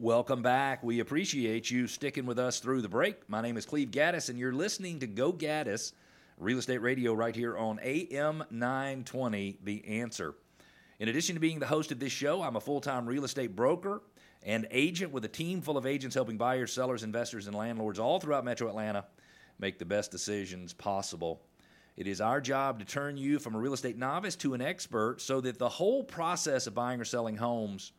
[0.00, 0.84] Welcome back.
[0.84, 3.28] We appreciate you sticking with us through the break.
[3.28, 5.90] My name is Cleve Gaddis, and you're listening to Go Gaddis
[6.38, 10.36] Real Estate Radio right here on AM 920, The Answer.
[11.00, 13.56] In addition to being the host of this show, I'm a full time real estate
[13.56, 14.02] broker
[14.44, 18.20] and agent with a team full of agents helping buyers, sellers, investors, and landlords all
[18.20, 19.04] throughout Metro Atlanta
[19.58, 21.42] make the best decisions possible.
[21.96, 25.20] It is our job to turn you from a real estate novice to an expert
[25.20, 27.90] so that the whole process of buying or selling homes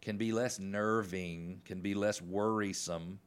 [0.00, 3.18] can be less nerving, can be less worrisome,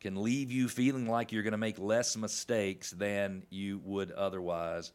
[0.00, 4.92] can leave you feeling like you're going to make less mistakes than you would otherwise.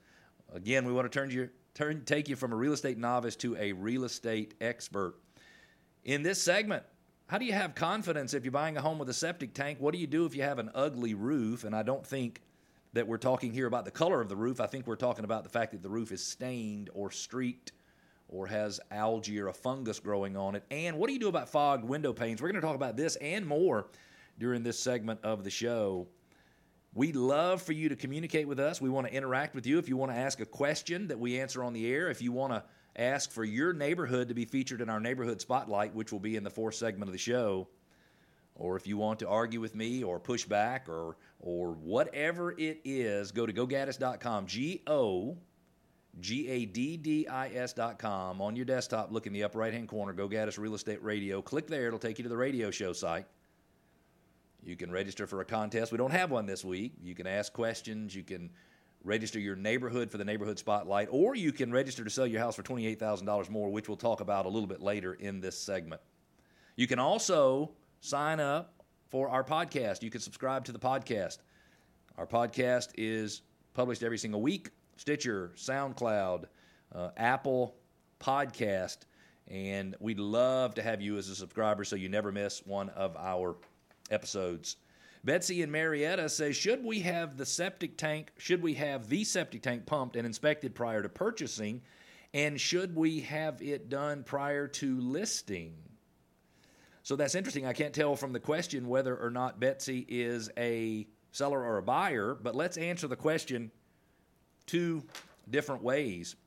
[0.53, 3.55] Again, we want to turn you turn take you from a real estate novice to
[3.57, 5.15] a real estate expert.
[6.03, 6.83] In this segment,
[7.27, 9.79] how do you have confidence if you're buying a home with a septic tank?
[9.79, 11.63] What do you do if you have an ugly roof?
[11.63, 12.41] And I don't think
[12.93, 14.59] that we're talking here about the color of the roof.
[14.59, 17.71] I think we're talking about the fact that the roof is stained or streaked
[18.31, 20.63] or has algae or a fungus growing on it?
[20.71, 22.41] And what do you do about fogged window panes?
[22.41, 23.87] We're going to talk about this and more
[24.39, 26.07] during this segment of the show.
[26.93, 28.81] We love for you to communicate with us.
[28.81, 29.77] We want to interact with you.
[29.77, 32.31] If you want to ask a question that we answer on the air, if you
[32.31, 32.63] want to
[32.97, 36.43] ask for your neighborhood to be featured in our neighborhood spotlight, which will be in
[36.43, 37.67] the fourth segment of the show,
[38.55, 42.81] or if you want to argue with me or push back or or whatever it
[42.83, 44.45] is, go to gogaddis.com.
[44.45, 45.37] G O
[46.19, 48.41] G A D D I S dot com.
[48.41, 51.41] On your desktop, look in the upper right hand corner, Go Gaddis Real Estate Radio.
[51.41, 53.25] Click there, it'll take you to the radio show site.
[54.63, 55.91] You can register for a contest.
[55.91, 56.93] We don't have one this week.
[57.01, 58.15] You can ask questions.
[58.15, 58.51] You can
[59.03, 62.55] register your neighborhood for the neighborhood spotlight, or you can register to sell your house
[62.55, 66.01] for $28,000 more, which we'll talk about a little bit later in this segment.
[66.75, 70.03] You can also sign up for our podcast.
[70.03, 71.39] You can subscribe to the podcast.
[72.17, 73.41] Our podcast is
[73.73, 74.69] published every single week
[75.01, 76.43] Stitcher, SoundCloud,
[76.93, 77.75] uh, Apple
[78.19, 78.97] Podcast,
[79.47, 83.17] and we'd love to have you as a subscriber so you never miss one of
[83.17, 83.55] our
[84.11, 84.75] episodes.
[85.23, 88.31] Betsy and Marietta says, should we have the septic tank?
[88.37, 91.81] Should we have the septic tank pumped and inspected prior to purchasing?
[92.35, 95.73] And should we have it done prior to listing?
[97.01, 97.65] So that's interesting.
[97.65, 101.83] I can't tell from the question whether or not Betsy is a seller or a
[101.83, 103.71] buyer, but let's answer the question
[104.71, 105.03] two
[105.49, 106.37] different ways.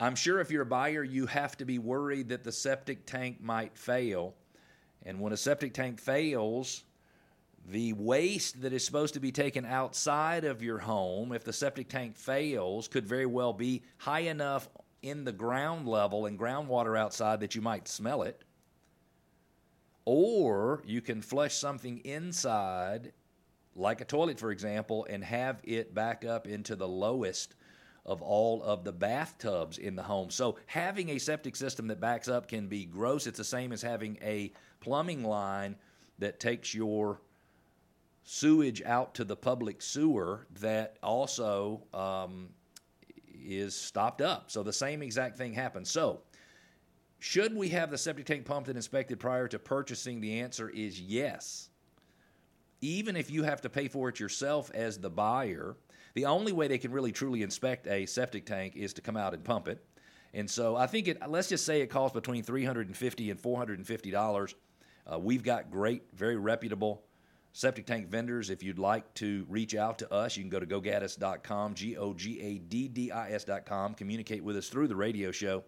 [0.00, 3.40] I'm sure if you're a buyer, you have to be worried that the septic tank
[3.40, 4.34] might fail.
[5.06, 6.82] And when a septic tank fails,
[7.68, 11.88] the waste that is supposed to be taken outside of your home, if the septic
[11.88, 14.68] tank fails, could very well be high enough
[15.00, 18.42] in the ground level and groundwater outside that you might smell it.
[20.04, 23.12] Or you can flush something inside
[23.74, 27.54] like a toilet, for example, and have it back up into the lowest
[28.04, 30.30] of all of the bathtubs in the home.
[30.30, 33.26] So having a septic system that backs up can be gross.
[33.26, 35.76] It's the same as having a plumbing line
[36.18, 37.20] that takes your
[38.24, 42.50] sewage out to the public sewer that also um,
[43.32, 44.50] is stopped up.
[44.50, 45.90] So the same exact thing happens.
[45.90, 46.22] So
[47.20, 50.20] should we have the septic tank pumped and inspected prior to purchasing?
[50.20, 51.70] The answer is yes
[52.82, 55.76] even if you have to pay for it yourself as the buyer,
[56.14, 59.32] the only way they can really truly inspect a septic tank is to come out
[59.32, 59.82] and pump it.
[60.34, 61.18] And so I think it.
[61.26, 64.10] Let's just say it costs between three hundred and fifty and four hundred and fifty
[64.10, 64.54] dollars.
[65.10, 67.02] Uh, we've got great, very reputable
[67.52, 68.50] septic tank vendors.
[68.50, 72.14] If you'd like to reach out to us, you can go to gogaddis.com, G O
[72.14, 73.94] G A D D I S.com.
[73.94, 75.64] Communicate with us through the radio show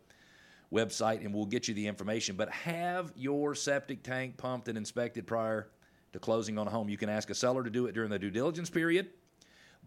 [0.72, 2.36] website, and we'll get you the information.
[2.36, 5.69] But have your septic tank pumped and inspected prior
[6.14, 6.88] to closing on a home.
[6.88, 9.10] You can ask a seller to do it during the due diligence period.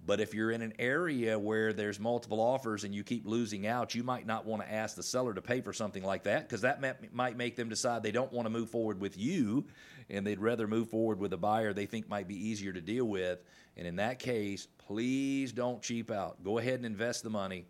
[0.05, 3.95] But if you're in an area where there's multiple offers and you keep losing out,
[3.95, 6.61] you might not want to ask the seller to pay for something like that because
[6.61, 6.81] that
[7.13, 9.65] might make them decide they don't want to move forward with you
[10.09, 13.05] and they'd rather move forward with a buyer they think might be easier to deal
[13.05, 13.39] with.
[13.77, 16.44] And in that case, please don't cheap out.
[16.44, 17.65] Go ahead and invest the money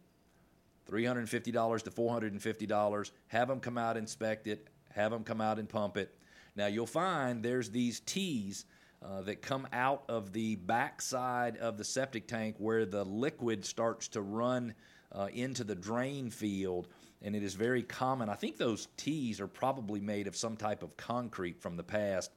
[0.90, 3.12] $350 to $450.
[3.28, 6.18] Have them come out, inspect it, have them come out and pump it
[6.58, 8.66] now you'll find there's these T's
[9.06, 14.08] uh, that come out of the backside of the septic tank where the liquid starts
[14.10, 14.74] to run
[15.12, 16.88] uh, into the drain field,
[17.22, 18.28] and it is very common.
[18.28, 22.32] I think those T's are probably made of some type of concrete from the past.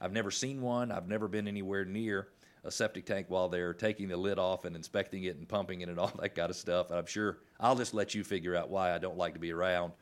[0.00, 0.90] I've never seen one.
[0.90, 2.28] I've never been anywhere near
[2.64, 5.88] a septic tank while they're taking the lid off and inspecting it and pumping it
[5.88, 6.90] and all that kind of stuff.
[6.90, 9.52] And I'm sure I'll just let you figure out why I don't like to be
[9.52, 9.92] around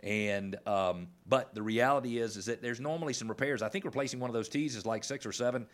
[0.00, 3.62] and um, but the reality is is that there's normally some repairs.
[3.62, 5.66] I think replacing one of those tees is like six or seven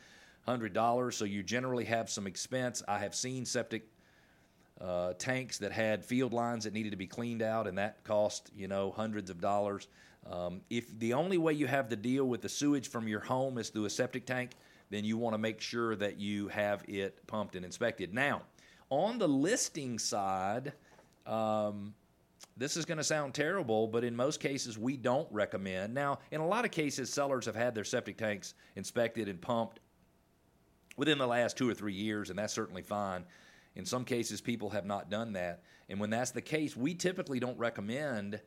[0.46, 1.16] hundred dollars.
[1.16, 2.82] So you generally have some expense.
[2.86, 3.88] I have seen septic
[4.80, 8.50] uh, tanks that had field lines that needed to be cleaned out, and that cost
[8.54, 9.88] you know hundreds of dollars.
[10.30, 13.58] Um, if the only way you have to deal with the sewage from your home
[13.58, 14.52] is through a septic tank,
[14.90, 18.12] then you want to make sure that you have it pumped and inspected.
[18.12, 18.42] Now,
[18.90, 20.72] on the listing side,
[21.26, 21.94] um,
[22.56, 25.94] this is going to sound terrible, but in most cases, we don't recommend.
[25.94, 29.80] Now, in a lot of cases, sellers have had their septic tanks inspected and pumped
[30.96, 33.24] within the last two or three years, and that's certainly fine.
[33.76, 35.62] In some cases, people have not done that.
[35.88, 38.40] And when that's the case, we typically don't recommend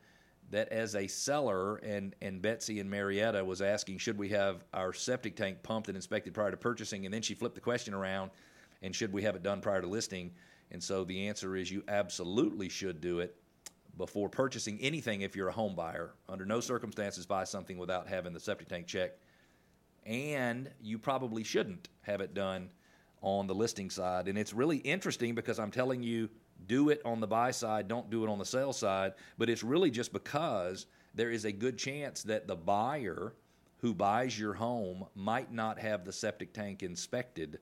[0.51, 4.93] that as a seller, and, and Betsy and Marietta was asking, should we have our
[4.93, 7.05] septic tank pumped and inspected prior to purchasing?
[7.05, 8.29] And then she flipped the question around,
[8.83, 10.31] and should we have it done prior to listing?
[10.69, 13.35] And so the answer is you absolutely should do it
[13.97, 16.13] before purchasing anything if you're a home buyer.
[16.27, 19.19] Under no circumstances buy something without having the septic tank checked.
[20.05, 22.69] And you probably shouldn't have it done
[23.21, 24.27] on the listing side.
[24.27, 26.29] And it's really interesting because I'm telling you,
[26.67, 29.13] do it on the buy side, don't do it on the sell side.
[29.37, 33.33] But it's really just because there is a good chance that the buyer
[33.77, 37.59] who buys your home might not have the septic tank inspected.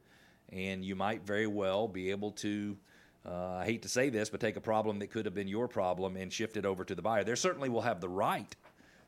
[0.49, 2.77] And you might very well be able to
[3.25, 5.67] uh, I hate to say this, but take a problem that could have been your
[5.67, 7.23] problem and shift it over to the buyer.
[7.23, 8.55] They certainly will have the right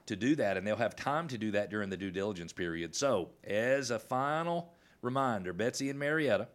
[0.06, 2.94] to do that, and they'll have time to do that during the due diligence period.
[2.94, 6.48] So, as a final reminder, Betsy and Marietta,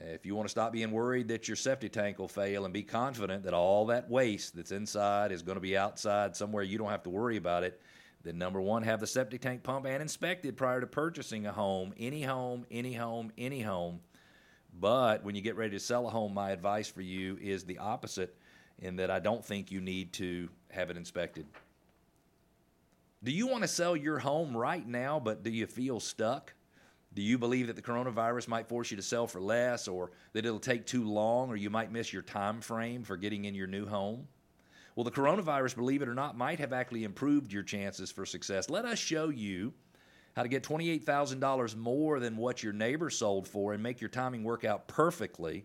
[0.00, 2.84] if you want to stop being worried that your septic tank will fail and be
[2.84, 6.90] confident that all that waste that's inside is going to be outside somewhere you don't
[6.90, 7.80] have to worry about it,
[8.22, 11.92] then number one, have the septic tank pump and inspected prior to purchasing a home,
[11.98, 14.00] any home, any home, any home.
[14.80, 17.78] But when you get ready to sell a home, my advice for you is the
[17.78, 18.36] opposite
[18.78, 21.46] in that I don't think you need to have it inspected.
[23.24, 26.54] Do you want to sell your home right now, but do you feel stuck?
[27.14, 30.46] Do you believe that the coronavirus might force you to sell for less or that
[30.46, 33.66] it'll take too long or you might miss your time frame for getting in your
[33.66, 34.28] new home?
[34.94, 38.70] Well, the coronavirus, believe it or not, might have actually improved your chances for success.
[38.70, 39.72] Let us show you
[40.38, 44.44] how to get $28,000 more than what your neighbor sold for and make your timing
[44.44, 45.64] work out perfectly.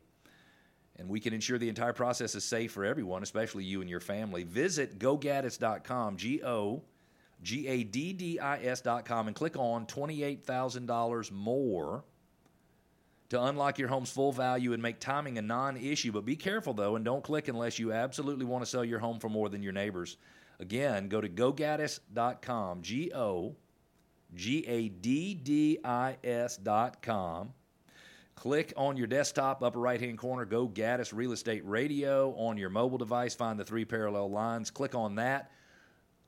[0.96, 4.00] And we can ensure the entire process is safe for everyone, especially you and your
[4.00, 4.42] family.
[4.42, 6.82] Visit gogaddis.com, G O
[7.44, 12.04] G A D D I S.com, and click on $28,000 more
[13.30, 16.12] to unlock your home's full value and make timing a non issue.
[16.12, 19.20] But be careful, though, and don't click unless you absolutely want to sell your home
[19.20, 20.18] for more than your neighbors.
[20.60, 23.56] Again, go to gogaddis.com, G O
[24.36, 27.54] G A D D I S dot com.
[28.36, 32.34] Click on your desktop, upper right hand corner, go Gaddis Real Estate Radio.
[32.36, 34.72] On your mobile device, find the three parallel lines.
[34.72, 35.52] Click on that.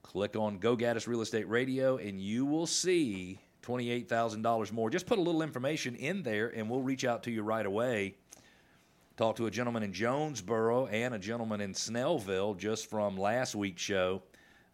[0.04, 4.90] Click on Go Gaddis Real Estate Radio, and you will see $28,000 more.
[4.92, 8.16] Just put a little information in there, and we'll reach out to you right away.
[9.18, 13.82] Talk to a gentleman in Jonesboro and a gentleman in Snellville just from last week's
[13.82, 14.22] show.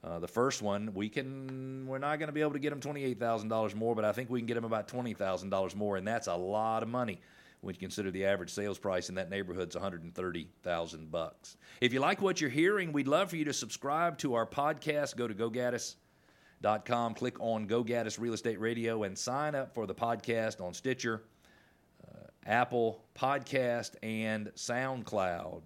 [0.04, 2.80] Uh, the first one, we can we're not going to be able to get them
[2.80, 5.50] twenty eight thousand dollars more, but I think we can get them about twenty thousand
[5.50, 7.20] dollars more, and that's a lot of money
[7.62, 10.50] when you consider the average sales price in that neighborhood is one hundred and thirty
[10.64, 11.56] thousand bucks.
[11.80, 15.16] If you like what you're hearing, we'd love for you to subscribe to our podcast.
[15.16, 19.96] Go to gogaddis.com, click on Go Gaddis Real Estate Radio, and sign up for the
[19.96, 21.22] podcast on Stitcher,
[22.08, 25.62] uh, Apple Podcast, and SoundCloud.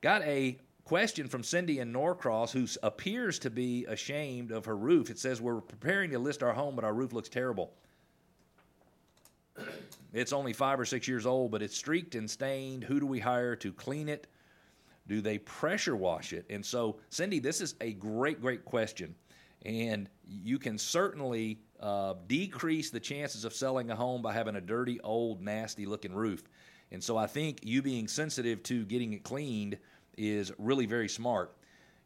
[0.00, 5.10] Got a Question from Cindy in Norcross, who appears to be ashamed of her roof.
[5.10, 7.72] It says, We're preparing to list our home, but our roof looks terrible.
[10.12, 12.84] It's only five or six years old, but it's streaked and stained.
[12.84, 14.28] Who do we hire to clean it?
[15.08, 16.46] Do they pressure wash it?
[16.48, 19.14] And so, Cindy, this is a great, great question.
[19.66, 24.60] And you can certainly uh, decrease the chances of selling a home by having a
[24.60, 26.44] dirty, old, nasty looking roof.
[26.92, 29.76] And so, I think you being sensitive to getting it cleaned
[30.16, 31.54] is really very smart.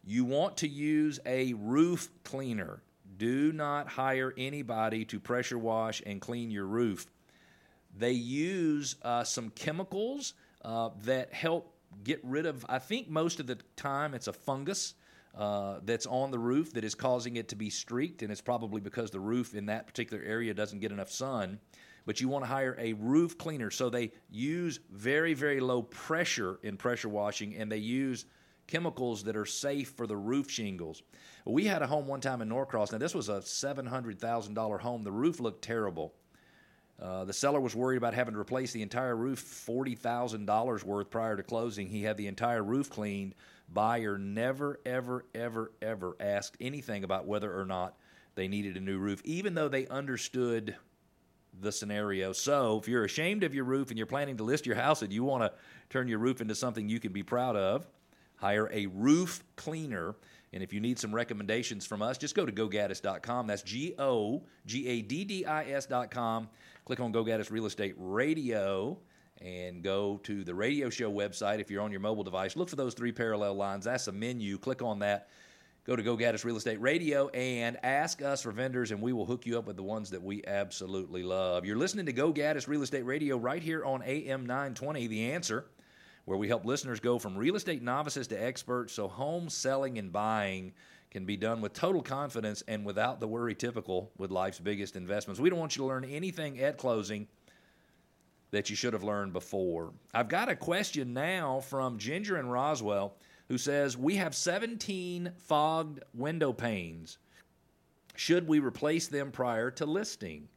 [0.04, 2.82] You want to use a roof cleaner.
[3.16, 7.06] Do not hire anybody to pressure wash and clean your roof.
[7.96, 11.74] They use uh, some chemicals uh, that help
[12.04, 14.94] get rid of, I think most of the time, it's a fungus.
[15.32, 18.80] Uh, that's on the roof that is causing it to be streaked, and it's probably
[18.80, 21.60] because the roof in that particular area doesn't get enough sun
[22.06, 23.70] but you want to hire a roof cleaner.
[23.70, 28.26] So they use very, very low pressure in pressure washing and they use
[28.66, 31.02] chemicals that are safe for the roof shingles.
[31.44, 32.92] We had a home one time in Norcross.
[32.92, 35.02] Now, this was a $700,000 home.
[35.02, 36.14] The roof looked terrible.
[37.00, 41.36] Uh, the seller was worried about having to replace the entire roof, $40,000 worth prior
[41.36, 41.88] to closing.
[41.88, 43.34] He had the entire roof cleaned.
[43.72, 47.96] Buyer never, ever, ever, ever asked anything about whether or not
[48.34, 50.76] they needed a new roof, even though they understood
[51.60, 52.32] the scenario.
[52.32, 55.12] So if you're ashamed of your roof and you're planning to list your house and
[55.12, 55.52] you want to
[55.88, 57.86] turn your roof into something you can be proud of,
[58.36, 60.14] hire a roof cleaner.
[60.52, 63.46] And if you need some recommendations from us, just go to gogaddis.com.
[63.46, 66.48] That's G O G A D D I S.com.
[66.84, 68.98] Click on Go Gaddis Real Estate Radio
[69.40, 72.56] and go to the radio show website if you're on your mobile device.
[72.56, 73.84] Look for those three parallel lines.
[73.84, 74.58] That's a menu.
[74.58, 75.28] Click on that.
[75.90, 79.26] Go to Go Gaddis Real Estate Radio and ask us for vendors, and we will
[79.26, 81.64] hook you up with the ones that we absolutely love.
[81.64, 85.64] You're listening to Go Gaddis Real Estate Radio right here on AM 920, The Answer,
[86.26, 90.12] where we help listeners go from real estate novices to experts so home selling and
[90.12, 90.74] buying
[91.10, 95.40] can be done with total confidence and without the worry typical with life's biggest investments.
[95.40, 97.26] We don't want you to learn anything at closing
[98.52, 99.92] that you should have learned before.
[100.14, 103.16] I've got a question now from Ginger and Roswell
[103.50, 107.18] who says we have 17 fogged window panes.
[108.14, 110.48] Should we replace them prior to listing?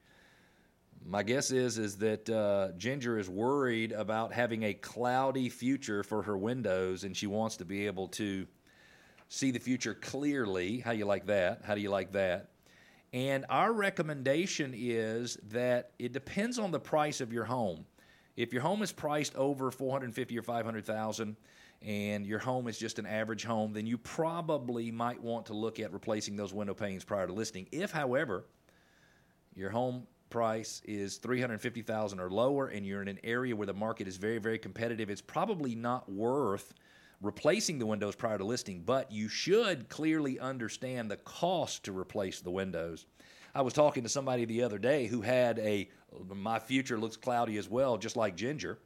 [1.04, 6.22] My guess is is that uh, Ginger is worried about having a cloudy future for
[6.22, 8.46] her windows, and she wants to be able to
[9.28, 10.78] see the future clearly.
[10.78, 11.62] How you like that?
[11.66, 12.52] How do you like that?
[13.12, 17.88] And our recommendation is that it depends on the price of your home.
[18.36, 21.38] If your home is priced over 450 or 500,000
[21.82, 25.80] and your home is just an average home, then you probably might want to look
[25.80, 27.68] at replacing those window panes prior to listing.
[27.72, 28.46] If, however,
[29.56, 34.08] your home price is 350,000 or lower and you're in an area where the market
[34.08, 36.74] is very very competitive, it's probably not worth
[37.22, 42.42] replacing the windows prior to listing, but you should clearly understand the cost to replace
[42.42, 43.06] the windows.
[43.55, 45.89] I was talking to somebody the other day who had a
[46.33, 48.79] my future looks cloudy as well, just like Ginger.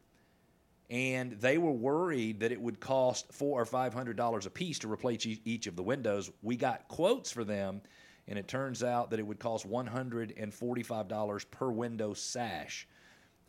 [0.89, 4.79] And they were worried that it would cost four or five hundred dollars a piece
[4.79, 6.31] to replace each of the windows.
[6.41, 7.81] We got quotes for them,
[8.27, 12.13] and it turns out that it would cost one hundred and forty-five dollars per window
[12.13, 12.87] sash.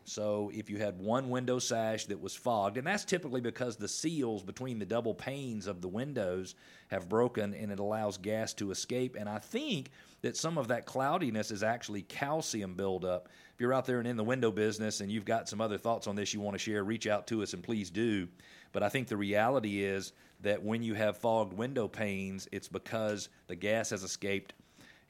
[0.05, 3.87] So if you had one window sash that was fogged, and that's typically because the
[3.87, 6.55] seals between the double panes of the windows
[6.87, 9.15] have broken and it allows gas to escape.
[9.15, 9.91] And I think
[10.21, 13.29] that some of that cloudiness is actually calcium buildup.
[13.53, 16.07] If you're out there and in the window business and you've got some other thoughts
[16.07, 18.27] on this you want to share, reach out to us and please do.
[18.71, 23.29] But I think the reality is that when you have fogged window panes, it's because
[23.47, 24.53] the gas has escaped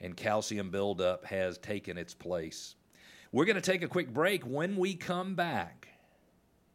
[0.01, 2.75] and calcium buildup has taken its place.
[3.31, 4.43] We're going to take a quick break.
[4.43, 5.87] When we come back,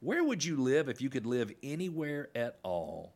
[0.01, 3.15] where would you live if you could live anywhere at all?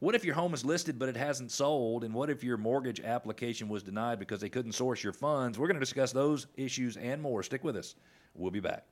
[0.00, 2.04] What if your home is listed but it hasn't sold?
[2.04, 5.58] And what if your mortgage application was denied because they couldn't source your funds?
[5.58, 7.42] We're going to discuss those issues and more.
[7.42, 7.94] Stick with us.
[8.34, 8.84] We'll be back.